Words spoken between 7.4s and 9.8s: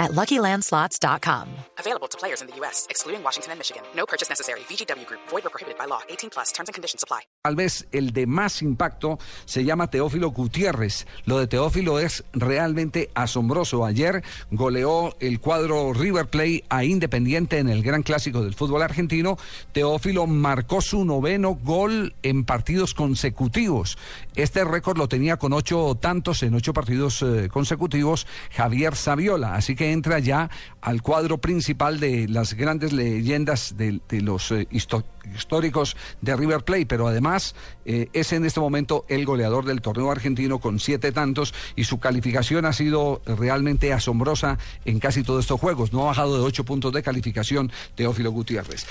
Tal vez el de más impacto se